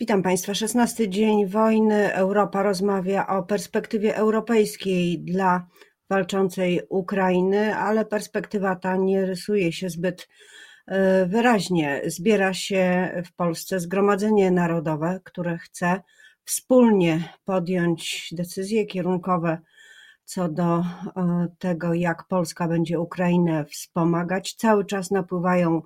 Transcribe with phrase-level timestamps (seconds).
[0.00, 0.54] Witam Państwa.
[0.54, 2.14] 16 dzień wojny.
[2.14, 5.66] Europa rozmawia o perspektywie europejskiej dla
[6.10, 10.28] walczącej Ukrainy, ale perspektywa ta nie rysuje się zbyt
[10.86, 12.02] e, wyraźnie.
[12.06, 16.02] Zbiera się w Polsce Zgromadzenie Narodowe, które chce
[16.44, 19.58] wspólnie podjąć decyzje kierunkowe
[20.24, 20.84] co do e,
[21.58, 24.54] tego, jak Polska będzie Ukrainę wspomagać.
[24.54, 25.82] Cały czas napływają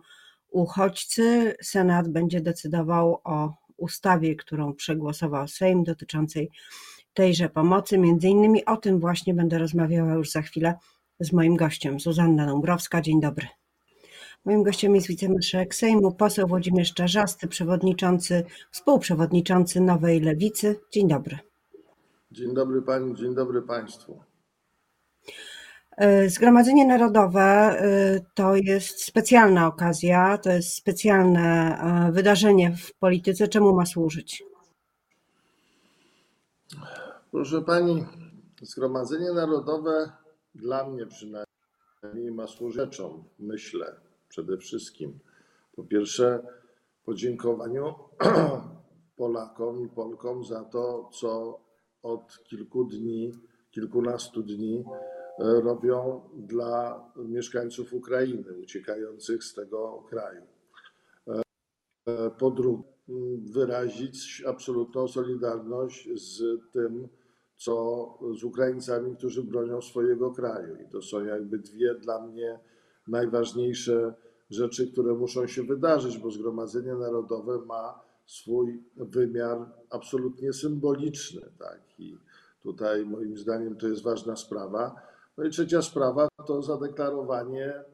[0.49, 1.55] uchodźcy.
[1.63, 6.51] Senat będzie decydował o ustawie, którą przegłosował Sejm dotyczącej
[7.15, 7.99] tejże pomocy.
[7.99, 10.75] Między innymi o tym właśnie będę rozmawiała już za chwilę
[11.21, 13.01] z moim gościem, Zuzanna Dąbrowska.
[13.01, 13.47] Dzień dobry.
[14.45, 20.81] Moim gościem jest wicemarszałek Sejmu, poseł Włodzimierz Czarzasty, przewodniczący, współprzewodniczący Nowej Lewicy.
[20.93, 21.39] Dzień dobry.
[22.33, 24.30] Dzień dobry pani, dzień dobry państwu.
[26.01, 33.49] E, Zgromadzenie Narodowe e, to jest specjalna okazja, to jest specjalne e, wydarzenie w polityce.
[33.49, 34.45] Czemu ma służyć?
[37.31, 38.05] Proszę pani,
[38.63, 40.13] Zgromadzenie Narodowe
[40.55, 43.95] dla mnie przynajmniej ma służyć rzeczą, myślę
[44.29, 45.19] przede wszystkim.
[45.77, 46.43] Po pierwsze,
[47.05, 47.95] podziękowaniu
[49.17, 51.61] Polakom i Polkom za to, co
[52.03, 53.33] od kilku dni,
[53.71, 54.85] kilkunastu dni
[55.41, 60.43] robią dla mieszkańców Ukrainy uciekających z tego kraju.
[62.39, 62.91] Po drugie,
[63.53, 67.09] wyrazić absolutną solidarność z tym,
[67.57, 70.77] co z Ukraińcami, którzy bronią swojego kraju.
[70.77, 72.61] I to są jakby dwie dla mnie
[73.09, 74.15] najważniejsze
[74.51, 79.59] rzeczy, które muszą się wydarzyć, bo Zgromadzenie Narodowe ma swój wymiar
[79.91, 81.41] absolutnie symboliczny.
[81.59, 81.81] Tak?
[81.99, 82.19] I
[82.63, 85.10] tutaj moim zdaniem to jest ważna sprawa.
[85.41, 87.85] No i trzecia sprawa to zadeklarowanie e,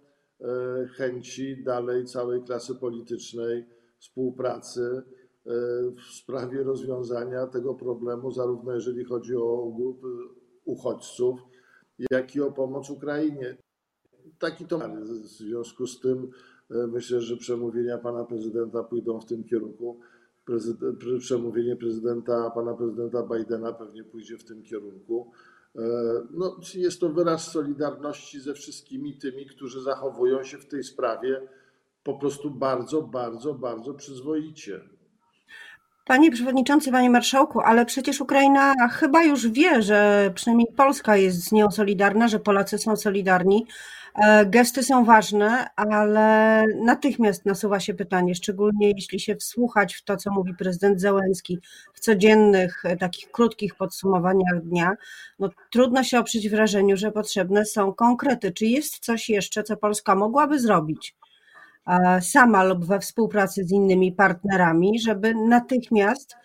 [0.87, 3.67] chęci dalej całej klasy politycznej
[3.99, 5.03] współpracy e,
[5.91, 10.07] w sprawie rozwiązania tego problemu, zarówno jeżeli chodzi o grupy
[10.65, 11.41] uchodźców,
[12.11, 13.57] jak i o pomoc Ukrainie.
[14.39, 16.31] Taki to w związku z tym
[16.71, 20.01] e, myślę, że przemówienia pana prezydenta pójdą w tym kierunku.
[21.19, 25.33] Przemówienie prezydenta, pana prezydenta Bidena pewnie pójdzie w tym kierunku.
[25.79, 25.83] E,
[26.31, 31.49] no, jest to wyraz solidarności ze wszystkimi tymi, którzy zachowują się w tej sprawie
[32.05, 34.81] po prostu bardzo, bardzo, bardzo przyzwoicie.
[36.07, 41.53] Panie Przewodniczący, Panie Marszałku, ale przecież Ukraina chyba już wie, że przynajmniej Polska jest z
[41.53, 43.67] nią solidarna, że Polacy są solidarni.
[44.15, 50.17] E, gesty są ważne, ale natychmiast nasuwa się pytanie, szczególnie jeśli się wsłuchać w to,
[50.17, 51.59] co mówi prezydent Zełenski
[51.95, 54.93] w codziennych, e, takich krótkich podsumowaniach dnia,
[55.39, 58.53] no trudno się oprzeć wrażeniu, że potrzebne są konkrety.
[58.53, 61.15] Czy jest coś jeszcze, co Polska mogłaby zrobić
[62.21, 66.37] sama lub we współpracy z innymi partnerami, żeby natychmiast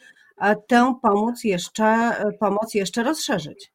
[0.67, 3.73] tę pomoc jeszcze, pomoc jeszcze rozszerzyć?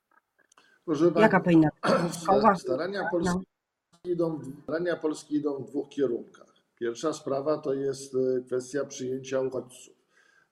[0.84, 2.16] Proszę Jaka powinna być?
[2.58, 3.42] Starania Polski no
[4.12, 6.54] idą, starania Polski idą w dwóch kierunkach.
[6.78, 9.96] Pierwsza sprawa to jest e, kwestia przyjęcia uchodźców.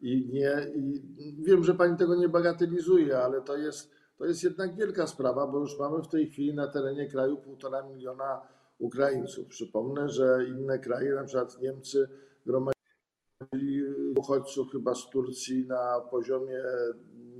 [0.00, 1.02] I nie, i
[1.38, 5.58] wiem, że pani tego nie bagatelizuje, ale to jest, to jest jednak wielka sprawa, bo
[5.58, 8.41] już mamy w tej chwili na terenie kraju półtora miliona
[8.84, 9.46] Ukraińców.
[9.46, 12.08] Przypomnę, że inne kraje, na przykład Niemcy,
[12.46, 12.74] gromadzili
[14.18, 16.62] uchodźców chyba z Turcji na poziomie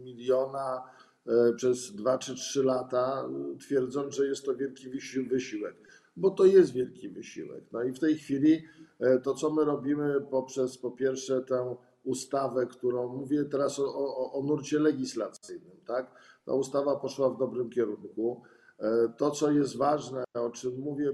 [0.05, 0.83] miliona
[1.27, 3.29] e, przez dwa czy trzy lata,
[3.61, 4.91] twierdząc, że jest to wielki
[5.29, 5.77] wysiłek
[6.17, 7.65] bo to jest wielki wysiłek.
[7.73, 8.65] No i w tej chwili
[9.01, 14.33] e, to, co my robimy poprzez po pierwsze tę ustawę, którą mówię teraz o, o,
[14.33, 16.21] o nurcie legislacyjnym, tak?
[16.45, 18.43] Ta ustawa poszła w dobrym kierunku.
[18.79, 21.13] E, to, co jest ważne, o czym mówię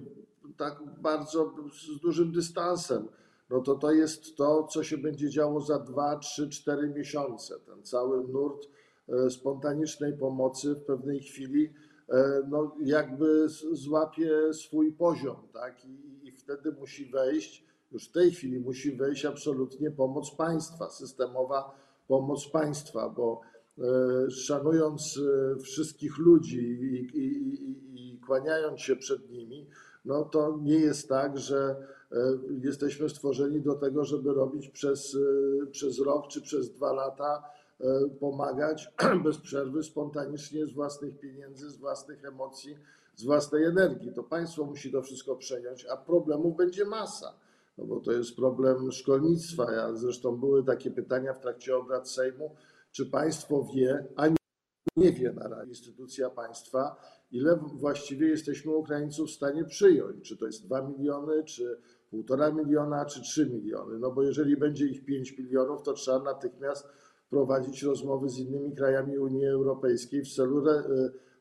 [0.56, 3.08] tak bardzo z dużym dystansem,
[3.50, 7.54] no to to jest to, co się będzie działo za 2, 3, 4 miesiące.
[7.66, 8.68] Ten cały nurt
[9.08, 11.74] e, spontanicznej pomocy w pewnej chwili
[12.10, 15.84] E, no, jakby złapie swój poziom, tak?
[15.84, 21.74] I, I wtedy musi wejść, już w tej chwili musi wejść absolutnie pomoc państwa, systemowa
[22.08, 23.40] pomoc państwa, bo
[24.30, 27.24] szanując e, wszystkich ludzi i, i,
[27.70, 29.66] i, i kłaniając się przed nimi,
[30.04, 31.76] no to nie jest tak, że
[32.62, 35.16] jesteśmy stworzeni do tego, żeby robić przez,
[35.70, 37.42] przez rok czy przez dwa lata
[37.80, 38.92] E, pomagać
[39.24, 42.78] bez przerwy, spontanicznie, z własnych pieniędzy, z własnych emocji,
[43.16, 44.12] z własnej energii.
[44.12, 47.34] To państwo musi to wszystko przejąć, a problemów będzie masa.
[47.78, 49.72] No bo to jest problem szkolnictwa.
[49.72, 52.50] Ja, zresztą były takie pytania w trakcie obrad Sejmu,
[52.92, 54.26] czy państwo wie, a
[54.96, 56.96] nie wie na razie instytucja państwa,
[57.30, 60.28] ile właściwie jesteśmy Ukraińców w stanie przyjąć.
[60.28, 63.98] Czy to jest 2 miliony, czy półtora miliona czy 3 miliony.
[63.98, 66.88] No bo jeżeli będzie ich 5 milionów, to trzeba natychmiast
[67.30, 70.82] prowadzić rozmowy z innymi krajami Unii Europejskiej w celu re,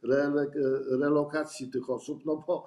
[0.03, 0.51] re,
[0.99, 2.65] relokacji tych osób, no bo,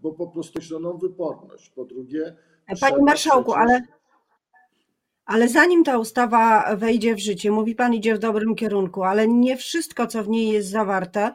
[0.00, 1.70] bo po prostu określoną wyporność.
[1.70, 2.36] Po drugie,
[2.80, 3.82] Panie marszałku, przecież- ale,
[5.26, 9.56] ale zanim ta ustawa wejdzie w życie, mówi pan idzie w dobrym kierunku, ale nie
[9.56, 11.34] wszystko, co w niej jest zawarte,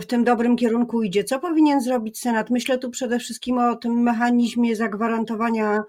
[0.00, 1.24] w tym dobrym kierunku idzie.
[1.24, 2.50] Co powinien zrobić Senat?
[2.50, 5.82] Myślę tu przede wszystkim o tym mechanizmie zagwarantowania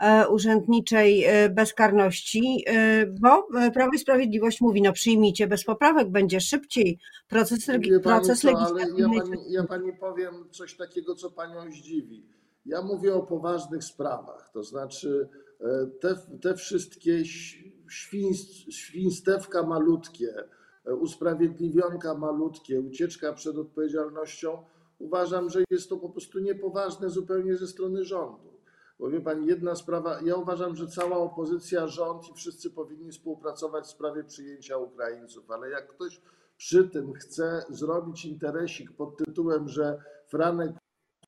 [0.00, 6.10] e, urzędniczej e, bezkarności, e, bo e, Prawo i Sprawiedliwość mówi, no przyjmijcie bez poprawek,
[6.10, 9.20] będzie szybciej, proces, pani proces co, ja legislacyjny.
[9.20, 12.26] pani, ja pani powiem coś takiego, co panią zdziwi.
[12.66, 15.43] Ja mówię o poważnych sprawach, to znaczy e,
[16.00, 17.24] te, te wszystkie
[18.70, 20.34] świństewka malutkie,
[21.00, 24.64] usprawiedliwionka malutkie, ucieczka przed odpowiedzialnością,
[24.98, 28.54] uważam, że jest to po prostu niepoważne zupełnie ze strony rządu.
[28.98, 33.84] Bo wie pani, jedna sprawa, ja uważam, że cała opozycja, rząd i wszyscy powinni współpracować
[33.84, 36.20] w sprawie przyjęcia Ukraińców, ale jak ktoś
[36.56, 40.72] przy tym chce zrobić interesik pod tytułem, że Franek,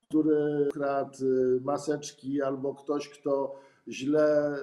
[0.08, 1.24] który kradł
[1.60, 4.56] maseczki, albo ktoś, kto źle,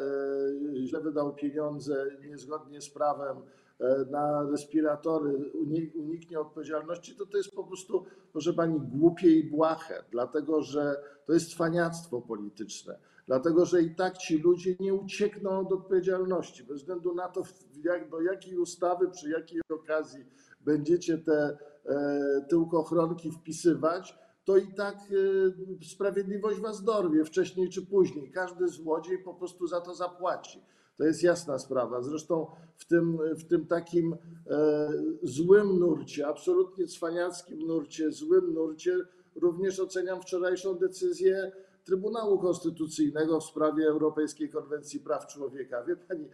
[0.76, 3.38] y, źle wydał pieniądze niezgodnie z prawem
[3.80, 9.44] e, na respiratory, uni- uniknie odpowiedzialności, to to jest po prostu, proszę pani, głupie i
[9.50, 12.98] błahe, dlatego że to jest cwaniactwo polityczne.
[13.28, 17.44] Dlatego, że i tak ci ludzie nie uciekną od odpowiedzialności, bez względu na to,
[17.84, 20.26] jak, do jakiej ustawy, przy jakiej okazji
[20.62, 28.32] będziecie te e, tyłkochronki wpisywać, to i tak e, sprawiedliwość was dorwie wcześniej czy później.
[28.32, 30.64] Każdy złodziej po prostu za to zapłaci.
[30.98, 32.02] To jest jasna sprawa.
[32.02, 32.48] Zresztą
[32.78, 34.90] w tym, w tym takim e,
[35.24, 38.98] złym nurcie, absolutnie cwaniackim nurcie, złym nurcie,
[39.36, 41.52] również oceniam wczorajszą decyzję
[41.84, 45.84] Trybunału Konstytucyjnego w sprawie Europejskiej Konwencji Praw Człowieka.
[45.84, 46.30] Wie pani,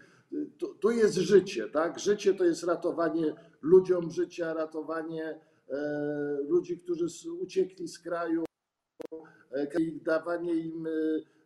[0.57, 1.99] tu, tu jest życie, tak?
[1.99, 5.39] Życie to jest ratowanie ludziom życia, ratowanie
[6.47, 8.43] ludzi, którzy uciekli z kraju,
[9.51, 9.67] e,
[10.03, 10.89] dawanie im e,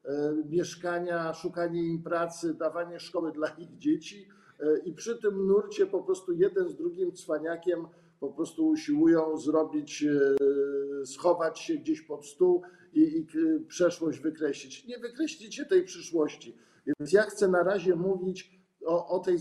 [0.05, 4.27] e, mieszkania, szukanie im pracy, dawanie szkoły dla ich dzieci.
[4.59, 7.87] E, I przy tym nurcie po prostu jeden z drugim cwaniakiem
[8.19, 12.61] po prostu usiłują zrobić, e, schować się gdzieś pod stół
[12.93, 13.27] i, i
[13.67, 14.87] przeszłość wykreślić.
[14.87, 16.57] Nie wykreślicie tej przyszłości.
[16.85, 19.38] Więc ja chcę na razie mówić o, o tej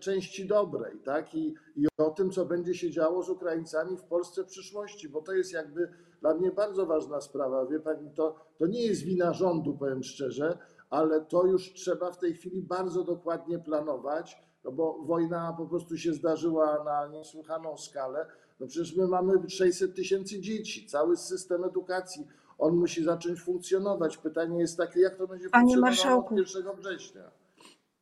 [0.00, 1.34] części dobrej, tak?
[1.34, 5.22] I, I o tym, co będzie się działo z Ukraińcami w Polsce w przyszłości, bo
[5.22, 5.88] to jest jakby
[6.20, 7.66] dla mnie bardzo ważna sprawa.
[7.66, 10.58] Wie pani, to, to nie jest wina rządu, powiem szczerze,
[10.90, 15.96] ale to już trzeba w tej chwili bardzo dokładnie planować, no bo wojna po prostu
[15.96, 18.26] się zdarzyła na niesłychaną skalę.
[18.60, 22.26] No przecież my mamy 600 tysięcy dzieci, cały system edukacji,
[22.58, 24.16] on musi zacząć funkcjonować.
[24.16, 27.30] Pytanie jest takie, jak to będzie Panie funkcjonowało od 1 września.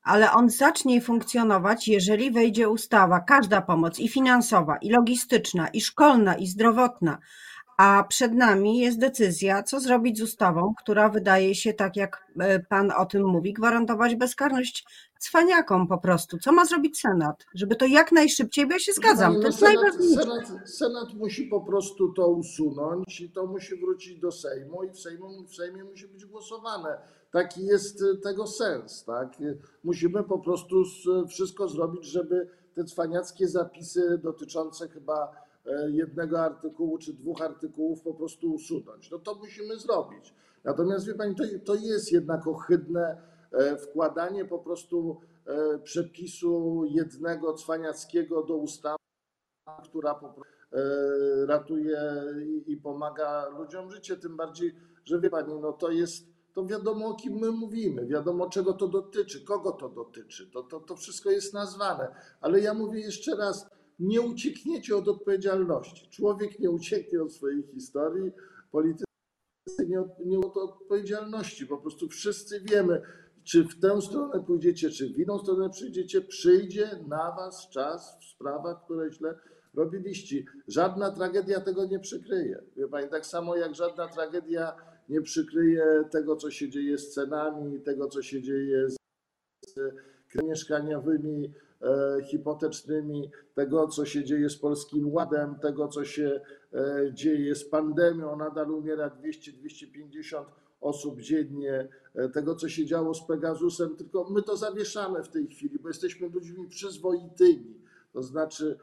[0.08, 6.34] Ale on zacznie funkcjonować, jeżeli wejdzie ustawa, każda pomoc i finansowa, i logistyczna, i szkolna,
[6.34, 7.19] i zdrowotna.
[7.78, 12.60] A przed nami jest decyzja, co zrobić z ustawą, która wydaje się, tak jak e,
[12.60, 14.84] pan o tym mówi, gwarantować bezkarność
[15.19, 16.38] cwaniakom po prostu.
[16.38, 17.47] Co ma zrobić Senat?
[17.55, 20.23] Żeby to jak najszybciej, bo ja się zgadzam, pani, to no jest Senat, najważniejsze.
[20.23, 24.99] Senat, Senat musi po prostu to usunąć i to musi wrócić do Sejmu i w,
[24.99, 26.99] Sejmu, w Sejmie musi być głosowane.
[27.31, 29.05] Taki jest y, tego sens.
[29.05, 29.41] Tak?
[29.41, 30.85] Y, Musimy po prostu
[31.29, 35.33] wszystko zrobić, żeby te cwaniackie zapisy dotyczące chyba
[35.66, 39.11] e, jednego artykułu czy dwóch artykułów po prostu usunąć.
[39.11, 40.35] No to musimy zrobić.
[40.64, 43.16] Natomiast wie pani, to, to jest jednak ohydne
[43.78, 48.99] wkładanie po prostu e, przepisu jednego cwaniackiego do ustawy,
[49.85, 52.00] która po prostu e, ratuje
[52.67, 54.75] i, pomaga ludziom życie, tym bardziej,
[55.05, 58.88] że wie pani, no to jest, to wiadomo o kim my mówimy, wiadomo czego to
[58.88, 63.67] dotyczy, kogo to dotyczy, to, to, to wszystko jest nazwane, ale ja mówię jeszcze raz,
[63.99, 66.11] nie uciekniecie od odpowiedzialności.
[66.11, 68.33] Człowiek nie ucieknie od swojej historii,
[68.71, 69.05] politycy
[69.87, 71.67] nie nie od odpowiedzialności.
[71.67, 73.02] Po prostu wszyscy wiemy,
[73.49, 78.25] czy w tę stronę pójdziecie, czy w inną stronę przyjdziecie, przyjdzie na was czas w
[78.25, 79.35] sprawach, które źle
[79.75, 80.45] robiliście.
[80.69, 82.62] Żadna tragedia tego nie przykryje.
[82.76, 84.76] Wie pani, tak samo jak żadna tragedia
[85.09, 88.99] nie przykryje tego, co się dzieje z cenami, tego, co się dzieje z
[90.45, 91.52] mieszkaniowymi,
[91.83, 96.40] e, hipotecznymi, tego, co się dzieje z Polskim Ładem, tego, co się
[96.73, 98.37] e, dzieje z pandemią.
[98.37, 100.45] Nadal umiera 200-250
[100.80, 105.47] osób dziennie, e, tego, co się działo z Pegasusem, tylko my to zawieszamy w tej
[105.47, 107.80] chwili, bo jesteśmy ludźmi przyzwoitymi.
[108.12, 108.78] To znaczy,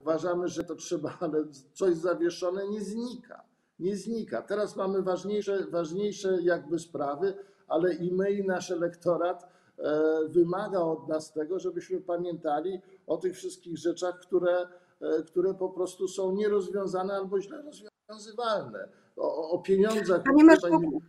[0.00, 3.44] uważamy, że to trzeba, ale coś zawieszone nie znika.
[3.78, 4.42] nie znika.
[4.42, 7.34] Teraz mamy ważniejsze, ważniejsze jakby sprawy,
[7.68, 13.36] ale i my, i nasz elektorat e, wymaga od nas tego, żebyśmy pamiętali o tych
[13.36, 14.68] wszystkich rzeczach, które,
[15.26, 18.88] które po prostu są nierozwiązane albo źle rozwiązywalne.
[19.16, 20.22] O, o pieniądzach.
[20.22, 21.02] Panie Marszałku.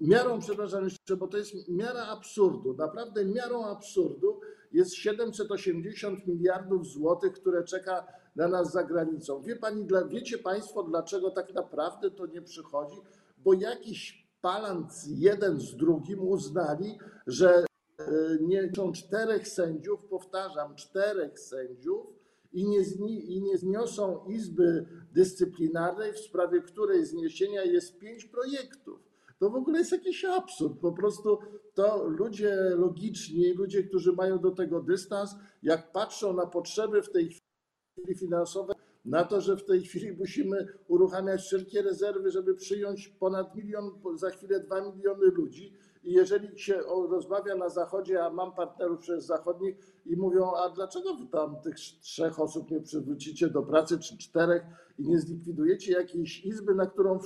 [0.00, 2.74] Miarą, przepraszam jeszcze, bo to jest miara absurdu.
[2.74, 4.40] Naprawdę miarą absurdu
[4.72, 8.06] jest 780 miliardów złotych, które czeka
[8.36, 9.42] na nas za granicą.
[9.42, 12.96] Wie pani, dla, wiecie Państwo, dlaczego tak naprawdę to nie przychodzi?
[13.38, 17.64] Bo jakiś palant jeden z drugim uznali, że
[17.98, 18.04] e,
[18.40, 22.17] nie są czterech sędziów, powtarzam, czterech sędziów
[22.52, 22.80] i nie,
[23.18, 29.08] i nie zniosą Izby Dyscyplinarnej, w sprawie której zniesienia jest pięć projektów.
[29.38, 30.78] To w ogóle jest jakiś absurd.
[30.80, 31.38] Po prostu
[31.74, 37.28] to ludzie logiczni, ludzie, którzy mają do tego dystans, jak patrzą na potrzeby w tej
[37.28, 38.74] chwili finansowe,
[39.04, 44.30] na to, że w tej chwili musimy uruchamiać wszelkie rezerwy, żeby przyjąć ponad milion, za
[44.30, 45.72] chwilę dwa miliony ludzi.
[46.08, 46.74] I jeżeli się
[47.10, 51.74] rozmawia na Zachodzie, a mam partnerów przez zachodnich i mówią, a dlaczego wy tam tych
[52.00, 54.62] trzech osób nie przywrócicie do pracy, czy czterech
[54.98, 57.18] i nie zlikwidujecie jakiejś izby, na którą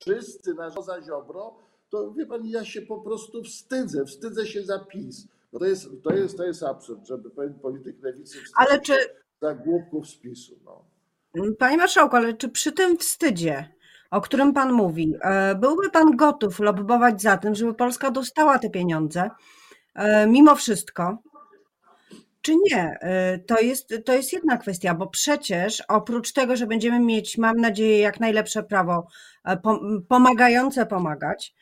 [0.00, 1.58] wszyscy na za Ziobro,
[1.90, 5.28] to wie pani, ja się po prostu wstydzę, wstydzę się za PiS.
[5.52, 7.30] No to, jest, to, jest, to jest absurd, żeby
[7.62, 8.94] polityk lewicy ale czy...
[9.42, 10.54] za głupków z PiSu.
[10.64, 10.84] No.
[11.58, 13.68] Panie Marszałku, ale czy przy tym wstydzie,
[14.12, 18.70] o którym Pan mówi, e, byłby Pan gotów lobbować za tym, żeby Polska dostała te
[18.70, 19.30] pieniądze
[19.94, 21.18] e, mimo wszystko?
[22.42, 22.98] Czy nie?
[23.00, 27.56] E, to jest, to jest jedna kwestia, bo przecież oprócz tego, że będziemy mieć, mam
[27.56, 29.06] nadzieję, jak najlepsze prawo
[30.08, 31.54] pomagające pomagać,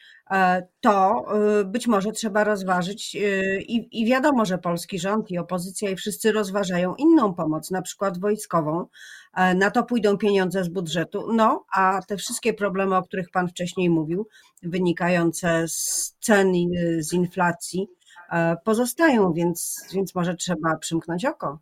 [0.81, 1.25] to
[1.65, 6.95] być może trzeba rozważyć i, i wiadomo, że polski rząd i opozycja i wszyscy rozważają
[6.95, 8.87] inną pomoc, na przykład wojskową,
[9.35, 11.33] E, na to pójdą pieniądze z budżetu.
[11.33, 14.29] No, a te wszystkie problemy, o których Pan wcześniej mówił,
[14.63, 17.89] wynikające z cen i z inflacji,
[18.31, 21.59] e, pozostają, więc, więc może trzeba przymknąć oko.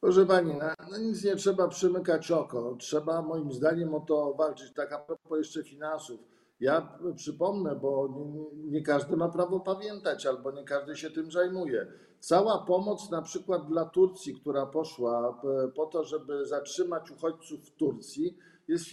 [0.00, 2.76] Proszę Pani, na, nic nie trzeba przymykać oko.
[2.78, 4.72] Trzeba moim zdaniem o to walczyć.
[4.72, 6.33] Tak a propos jeszcze finansów.
[6.60, 8.08] Ja przypomnę, bo
[8.54, 11.86] nie, każdy ma prawo pamiętać, albo nie każdy się tym zajmuje.
[12.20, 17.76] Cała pomoc na przykład dla Turcji, która poszła e, po to, żeby zatrzymać uchodźców w
[17.76, 18.84] Turcji, jest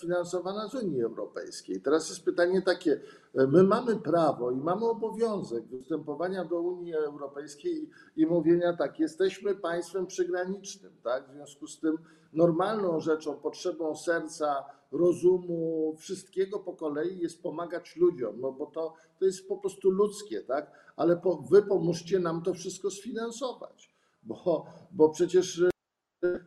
[0.00, 1.80] finansowana z Unii Europejskiej.
[1.80, 3.00] Teraz jest pytanie takie,
[3.34, 9.54] e, my mamy prawo i mamy obowiązek występowania do Unii Europejskiej i, mówienia tak, jesteśmy
[9.54, 11.28] państwem przygranicznym, tak?
[11.28, 11.98] W związku z tym
[12.32, 19.24] normalną rzeczą, potrzebą serca, rozumu, wszystkiego po kolei jest pomagać ludziom, no bo to, to
[19.24, 20.92] jest po prostu ludzkie, tak?
[20.96, 23.90] Ale po, wy pomóżcie nam to wszystko sfinansować,
[24.22, 25.62] bo, bo przecież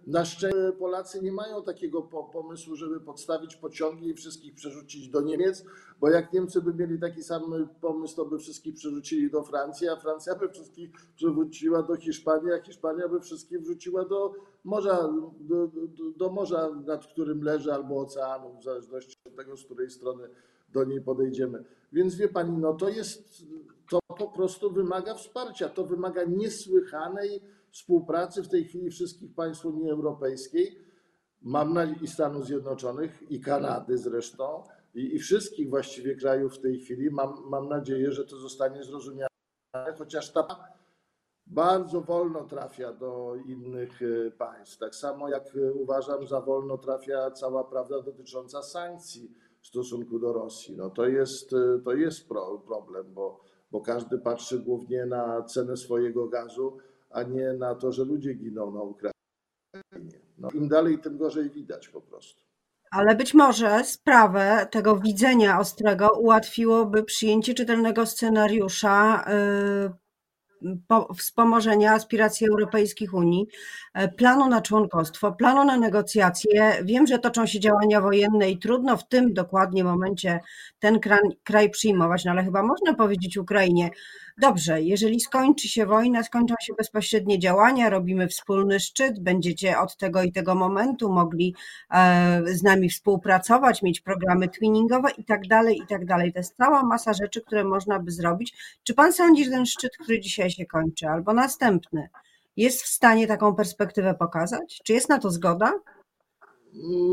[0.07, 2.01] na szczęście Polacy nie mają takiego
[2.33, 5.65] pomysłu, żeby podstawić pociągi i wszystkich przerzucić do Niemiec,
[5.99, 9.95] bo jak Niemcy by mieli taki sam pomysł, to by wszystkich przerzucili do Francji, a
[9.95, 16.11] Francja by wszystkich przerzuciła do Hiszpanii, a Hiszpania by wszystkich wrzuciła do morza, do, do,
[16.17, 20.29] do morza, nad którym leży, albo oceanu, w zależności od tego, z której strony
[20.73, 21.63] do niej podejdziemy.
[21.93, 23.45] Więc wie pani, no to jest,
[23.89, 27.41] to po prostu wymaga wsparcia, to wymaga niesłychanej
[27.73, 30.77] współpracy w tej chwili wszystkich państw Unii Europejskiej,
[31.41, 34.63] mam na i Stanów Zjednoczonych, i Kanady zresztą,
[34.93, 37.09] i, i wszystkich właściwie krajów w tej chwili.
[37.11, 39.27] Mam, mam nadzieję, że to zostanie zrozumiane,
[39.97, 40.73] chociaż ta
[41.47, 44.77] bardzo wolno trafia do innych e, państw.
[44.77, 50.33] Tak samo jak e, uważam, za wolno trafia cała prawda dotycząca sankcji w stosunku do
[50.33, 50.75] Rosji.
[50.77, 52.29] No to jest, e, to jest
[52.67, 53.39] problem, bo,
[53.71, 56.77] bo każdy patrzy głównie na cenę swojego gazu
[57.13, 59.13] a nie na to, że ludzie giną na Ukrainie.
[60.37, 62.43] No, Im dalej, tym gorzej widać po prostu.
[62.91, 69.25] Ale być może sprawę tego widzenia ostrego ułatwiłoby przyjęcie czytelnego scenariusza
[69.89, 70.03] y,
[71.17, 73.47] wspomożenia aspiracji europejskich Unii,
[73.93, 76.73] e, planu na członkostwo, planu na negocjacje.
[76.83, 80.39] Wiem, że toczą się działania wojenne i trudno w tym dokładnie momencie
[80.79, 83.89] ten kraj, kraj przyjmować, no ale chyba można powiedzieć Ukrainie,
[84.37, 90.23] dobrze, jeżeli skończy się wojna, skończą się bezpośrednie działania, robimy wspólny szczyt, będziecie od tego
[90.23, 91.55] i tego momentu mogli
[91.91, 96.33] e, z nami współpracować, mieć programy twinningowe i tak dalej, i tak dalej.
[96.33, 98.53] To jest cała masa rzeczy, które można by zrobić.
[98.83, 102.09] Czy pan sądzi, że ten szczyt, który dzisiaj się kończy, albo następny,
[102.57, 104.81] jest w stanie taką perspektywę pokazać?
[104.83, 105.73] Czy jest na to zgoda?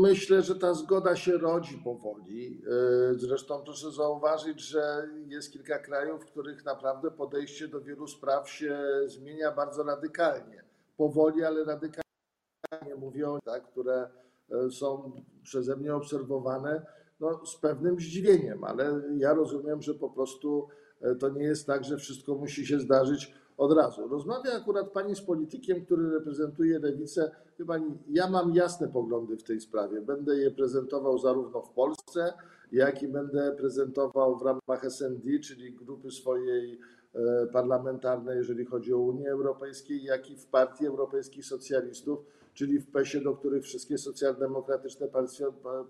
[0.01, 2.61] Myślę, że ta zgoda się rodzi powoli.
[2.67, 8.49] E, zresztą proszę zauważyć, że jest kilka krajów, w których naprawdę podejście do wielu spraw
[8.49, 10.63] się zmienia bardzo radykalnie.
[10.97, 14.09] Powoli, ale radykalnie mówią, tak, które
[14.49, 15.11] e, są
[15.43, 16.85] przeze mnie obserwowane
[17.19, 20.67] no, z pewnym zdziwieniem, ale ja rozumiem, że po prostu
[21.01, 24.07] e, to nie jest tak, że wszystko musi się zdarzyć od razu.
[24.07, 27.31] Rozmawia akurat pani z politykiem, który reprezentuje lewicę.
[27.57, 27.75] Chyba
[28.09, 30.01] ja mam jasne poglądy w tej sprawie.
[30.01, 32.33] Będę je prezentował zarówno w Polsce,
[32.71, 36.79] jak i będę prezentował w ramach SND, czyli grupy swojej
[37.15, 42.19] e, parlamentarnej, jeżeli chodzi o Unię Europejską, jak i w Partii Europejskich Socjalistów,
[42.53, 45.07] czyli w PES-ie, do których wszystkie socjaldemokratyczne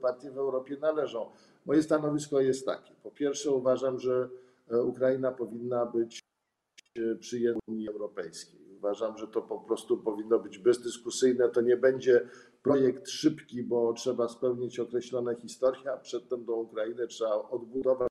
[0.02, 1.26] partie w Europie należą.
[1.66, 2.94] Moje stanowisko jest takie.
[3.04, 4.30] Po pierwsze uważam, że
[4.72, 6.31] e, Ukraina powinna być
[7.20, 8.62] przyjęta w Unii Europejskiej.
[8.78, 11.50] Uważam, że to po prostu powinno być bezdyskusyjne.
[11.50, 12.28] To nie będzie
[12.64, 18.10] projekt szybki, bo trzeba spełnić określone historie, a przedtem do Ukrainy trzeba odbudować,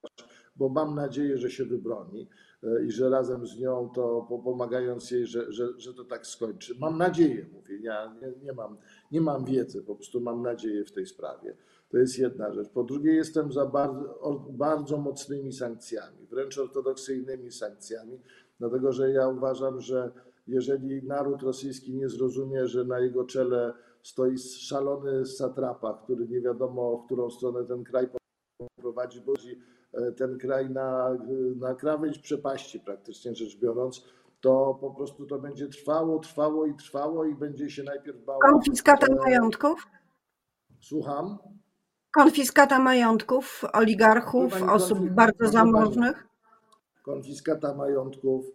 [0.55, 2.29] bo mam nadzieję, że się wybroni
[2.63, 6.75] e, i że razem z nią to pomagając jej, że, że, że to tak skończy.
[6.79, 8.77] Mam nadzieję, mówię, ja nie, nie, mam,
[9.11, 11.57] nie mam wiedzy, po prostu mam nadzieję w tej sprawie.
[11.89, 12.69] To jest jedna rzecz.
[12.69, 18.19] Po drugie, jestem za bardzo, bardzo mocnymi sankcjami, wręcz ortodoksyjnymi sankcjami,
[18.61, 20.11] dlatego że ja uważam, że
[20.47, 26.97] jeżeli naród rosyjski nie zrozumie, że na jego czele stoi szalony satrapa, który nie wiadomo,
[26.97, 28.07] w którą stronę ten kraj
[28.75, 29.33] prowadzi, bo
[29.93, 31.17] e, ten kraj na,
[31.55, 34.05] na krawędź przepaści praktycznie rzecz biorąc,
[34.41, 38.39] to po prostu to będzie trwało, trwało i trwało i będzie się najpierw bało.
[38.39, 39.87] Konfiskata e, majątków?
[40.81, 41.37] Słucham?
[42.11, 46.30] Konfiskata majątków oligarchów, osób bardzo zamożnych?
[47.01, 48.45] Konfiskata majątków,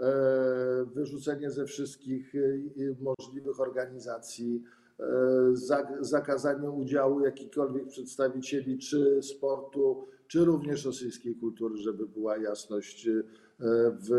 [0.00, 2.32] e, wyrzucenie ze wszystkich
[3.00, 4.64] możliwych organizacji,
[5.00, 5.06] E,
[6.00, 13.22] zakazanie udziału jakichkolwiek przedstawicieli czy sportu, czy również rosyjskiej kultury, żeby była jasność, e,
[14.00, 14.10] w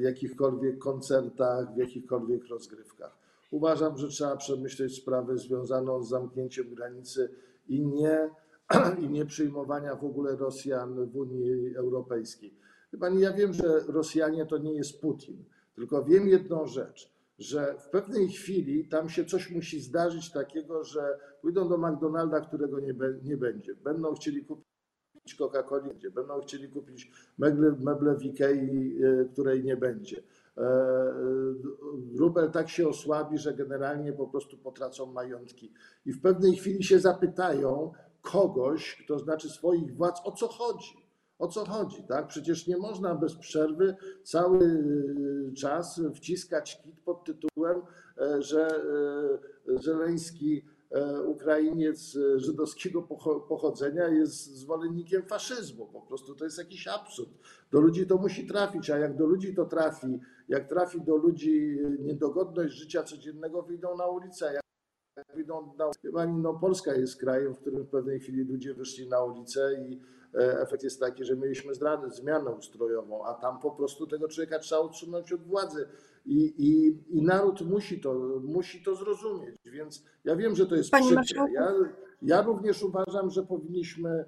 [0.00, 3.18] jakichkolwiek koncertach, w jakichkolwiek rozgrywkach.
[3.50, 7.28] Uważam, że trzeba przemyśleć sprawę związaną z zamknięciem granicy
[7.68, 8.30] i nie,
[9.04, 12.54] i nie przyjmowania w ogóle Rosjan w Unii Europejskiej.
[12.98, 17.88] Pani, ja wiem, że Rosjanie to nie jest Putin, tylko wiem jedną rzecz że w
[17.88, 23.14] pewnej chwili tam się coś musi zdarzyć takiego, że pójdą do McDonalda, którego nie, be,
[23.22, 23.74] nie będzie.
[23.74, 30.22] Będą chcieli kupić Coca-Coli, będą chcieli kupić meble, meble w Ikei, e, której nie będzie.
[30.56, 31.14] E, e,
[32.18, 35.72] rubel tak się osłabi, że generalnie po prostu potracą majątki.
[36.06, 37.92] I w pewnej chwili się zapytają
[38.22, 41.03] kogoś, kto znaczy swoich władz, o co chodzi
[41.38, 42.26] o co chodzi, tak?
[42.26, 47.82] Przecież nie można bez przerwy cały y, czas wciskać kit pod tytułem,
[48.18, 53.02] e, że e, Żeleński e, Ukrainiec żydowskiego
[53.48, 55.86] pochodzenia jest zwolennikiem faszyzmu.
[55.86, 57.30] Po prostu to jest jakiś absurd.
[57.72, 61.78] Do ludzi to musi trafić, a jak do ludzi to trafi, jak trafi do ludzi
[61.98, 64.52] niedogodność życia codziennego, wyjdą na ulicę.
[65.16, 69.08] Jak wyjdą na ulicę, no Polska jest krajem, w którym w pewnej chwili ludzie wyszli
[69.08, 70.00] na ulicę i
[70.34, 71.72] efekt jest taki, że mieliśmy
[72.08, 75.88] zmianę ustrojową, a tam po prostu tego człowieka trzeba odsunąć od władzy.
[76.26, 79.56] I, i, i naród musi to, musi to zrozumieć.
[79.64, 81.52] Więc ja wiem, że to jest Panie przykre.
[81.52, 81.72] Ja,
[82.22, 84.24] ja również uważam, że powinniśmy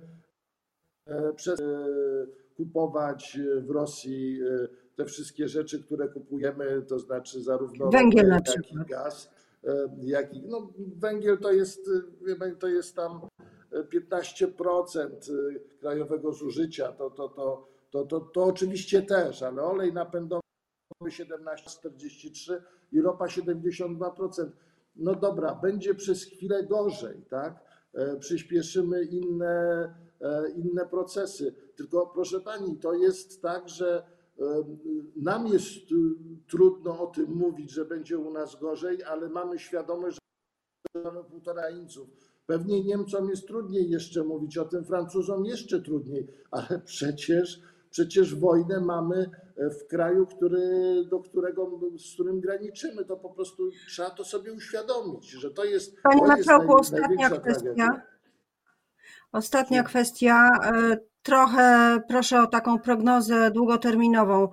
[1.06, 1.86] e, przez, e,
[2.56, 4.40] kupować w Rosji
[4.96, 9.30] te wszystkie rzeczy, które kupujemy, to znaczy zarówno węgiel jak i gaz,
[10.02, 11.90] jak i no, węgiel to jest,
[12.60, 13.20] to jest tam
[13.84, 20.42] 15% y, krajowego zużycia, to, to, to, to, to, to oczywiście też, ale olej napędowy
[21.04, 22.60] 17,43
[22.92, 24.50] i ropa 72%.
[24.96, 27.64] No dobra, będzie przez chwilę gorzej, tak?
[27.94, 31.54] E, przyspieszymy inne, e, inne procesy.
[31.76, 34.16] Tylko proszę pani, to jest tak, że
[35.16, 35.68] nam jest
[36.48, 40.18] trudno o tym mówić, że będzie u nas gorzej, ale mamy świadomość,
[40.94, 46.26] że mamy półtora inców Pewnie Niemcom jest trudniej jeszcze mówić o tym, Francuzom jeszcze trudniej,
[46.50, 53.04] ale przecież, przecież wojnę mamy w kraju, który, do którego, z którym graniczymy.
[53.04, 55.96] To po prostu trzeba to sobie uświadomić, że to jest.
[56.02, 57.40] Panie to ostatnia kwestia.
[57.40, 58.02] Tragedia.
[59.32, 60.50] Ostatnia kwestia.
[60.64, 64.48] E, trochę proszę o taką prognozę długoterminową.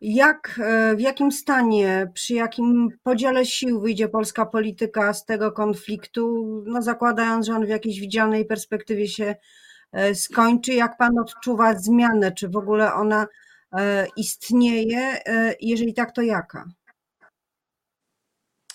[0.00, 6.44] Jak, e, w jakim stanie, przy jakim podziale sił wyjdzie polska polityka z tego konfliktu,
[6.66, 9.34] no zakładając, że on w jakiejś widzianej perspektywie się
[9.92, 10.72] e, skończy?
[10.72, 12.32] Jak pan odczuwa zmianę?
[12.32, 13.26] Czy w ogóle ona
[13.72, 15.20] e, istnieje?
[15.60, 16.64] Jeżeli tak, to jaka?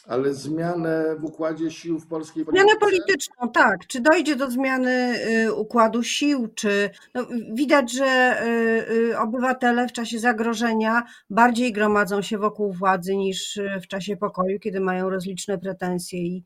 [0.08, 2.66] Ale zmianę w układzie sił w polskiej polityce?
[2.66, 3.88] Zmianę polityczną, tak.
[3.88, 9.92] Czy dojdzie do zmiany y, układu sił, czy no, widać, że y, y, obywatele w
[9.92, 16.20] czasie zagrożenia bardziej gromadzą się wokół władzy niż w czasie pokoju, kiedy mają rozliczne pretensje
[16.20, 16.44] i,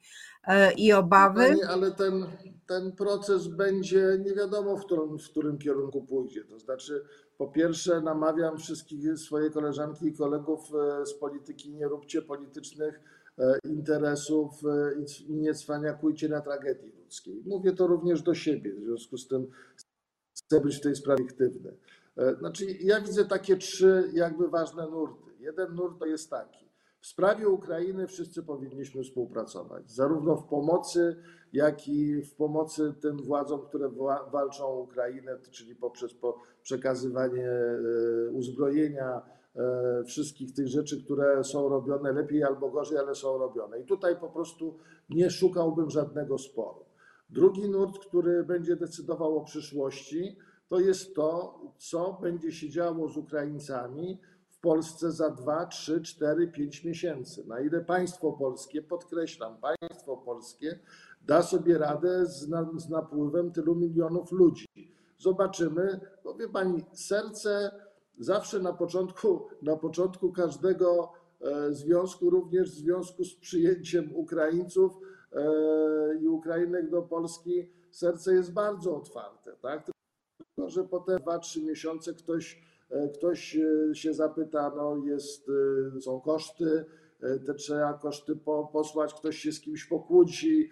[0.48, 1.48] e, i obawy.
[1.48, 2.26] Pani, ale ten,
[2.67, 6.43] ten proces będzie nie wiadomo, w którym, w którym kierunku pójdzie.
[6.43, 7.04] To znaczy,
[7.38, 10.60] po pierwsze, namawiam wszystkich swoje koleżanki i kolegów
[11.02, 13.00] e, z polityki, nie róbcie politycznych
[13.63, 14.93] interesów e,
[15.28, 17.43] i nie cwaniakujcie na tragedii ludzkiej.
[17.45, 19.47] Mówię to również do siebie, w związku z tym
[20.38, 21.78] chcę być w tej sprawie aktywny.
[22.39, 25.32] Znaczy, ja widzę takie trzy jakby ważne nurty.
[25.39, 26.67] Jeden nurt to jest taki.
[27.02, 31.15] W sprawie Ukrainy wszyscy powinniśmy współpracować, zarówno w pomocy,
[31.54, 33.89] jak i w pomocy tym władzom, które
[34.32, 36.15] walczą o Ukrainę, czyli poprzez
[36.63, 37.50] przekazywanie
[38.32, 39.21] uzbrojenia,
[40.06, 43.80] wszystkich tych rzeczy, które są robione lepiej albo gorzej, ale są robione.
[43.80, 44.78] I tutaj po prostu
[45.10, 46.86] nie szukałbym żadnego sporu.
[47.30, 53.17] Drugi nurt, który będzie decydował o przyszłości, to jest to, co będzie się działo z
[53.17, 57.48] Ukraińcami w Polsce za 2, 3, 4, 5 miesięcy.
[57.48, 60.80] Na ile państwo polskie, podkreślam, państwo polskie
[61.28, 64.67] da sobie radę z, z napływem tylu milionów ludzi.
[65.17, 67.72] Zobaczymy, bo wie pani, serce
[68.19, 74.99] zawsze na początku, na początku każdego e, związku, również w związku z przyjęciem Ukraińców
[75.32, 79.86] e, i Ukrainek do Polski, serce jest bardzo otwarte, tak?
[80.56, 83.58] Tylko, że potem 2-3 miesiące ktoś, e, ktoś
[83.93, 85.51] się zapyta, no jest,
[86.01, 86.86] są koszty,
[87.45, 90.69] te trzeba koszty po, posłać, ktoś się z kimś pokłóci,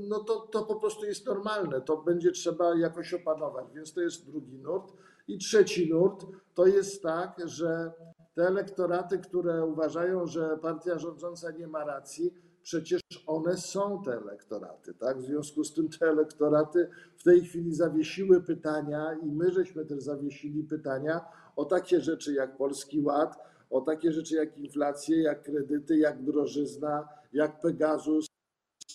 [0.00, 4.26] no to, to po prostu jest normalne, to będzie trzeba jakoś opanować, więc to jest
[4.26, 4.92] drugi nurt.
[5.28, 7.92] I trzeci nurt to jest tak, że
[8.34, 14.94] te elektoraty, które uważają, że partia rządząca nie ma racji, przecież one są te elektoraty,
[14.94, 15.18] tak?
[15.18, 20.02] W związku z tym te elektoraty w tej chwili zawiesiły pytania i my żeśmy też
[20.02, 21.20] zawiesili pytania
[21.56, 23.38] o takie rzeczy jak Polski Ład,
[23.70, 28.26] o takie rzeczy jak inflacje, jak kredyty, jak drożyzna, jak Pegasus,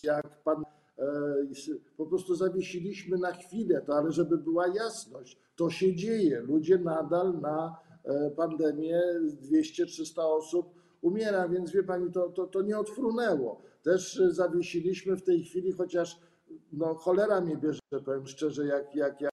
[0.04, 0.64] jak pan
[1.98, 6.40] po prostu zawiesiliśmy na chwilę to, ale żeby była jasność, to się dzieje.
[6.40, 9.02] Ludzie nadal na e, pandemię
[9.52, 13.62] 200-300 osób umiera, więc wie pani, to, to, to nie odfrunęło.
[13.84, 16.20] Też zawiesiliśmy w tej chwili, chociaż
[16.74, 19.29] no, cholera mnie bierze, powiem szczerze, jak, jak, jak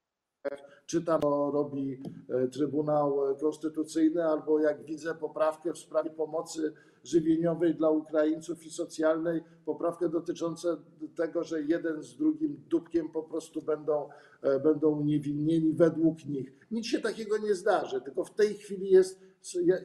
[0.87, 6.73] czytam, co robi e, Trybunał Konstytucyjny, albo jak widzę poprawkę w sprawie pomocy
[7.05, 10.69] żywieniowej dla Ukraińców i socjalnej, poprawkę dotyczącą
[11.17, 14.09] tego, że jeden z drugim dupkiem po prostu będą,
[14.43, 16.67] e, będą uniewinnieni według nich.
[16.71, 19.21] Nic się takiego nie zdarzy, tylko w tej chwili jest.
[19.65, 19.77] Ja,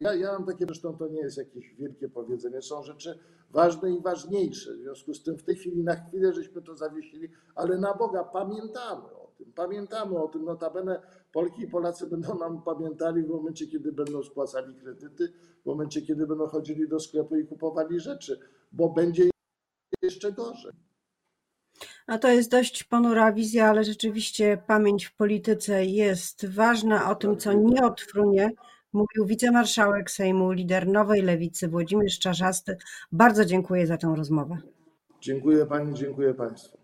[0.00, 3.18] ja, ja mam takie, zresztą to nie jest jakieś wielkie powiedzenie, są rzeczy
[3.50, 4.74] ważne i ważniejsze.
[4.74, 8.24] W związku z tym w tej chwili na chwilę żeśmy to zawiesili, ale na Boga
[8.24, 9.02] pamiętamy
[9.44, 9.52] tym.
[9.52, 10.44] Pamiętamy o tym.
[10.44, 11.02] Notabene
[11.32, 16.26] Polki i Polacy będą nam pamiętali w momencie, kiedy będą spłacali kredyty, w momencie, kiedy
[16.26, 18.40] będą chodzili do sklepu i kupowali rzeczy,
[18.72, 19.30] bo będzie
[20.02, 20.72] jeszcze gorzej.
[22.08, 27.10] No to jest dość ponura wizja, ale rzeczywiście pamięć w polityce jest ważna.
[27.10, 28.50] O tym, co nie odfrunie,
[28.92, 32.76] mówił wicemarszałek Sejmu, lider Nowej Lewicy Włodzimierz Czarzasty.
[33.12, 34.58] Bardzo dziękuję za tę rozmowę.
[35.20, 36.81] Dziękuję Pani, dziękuję Państwu.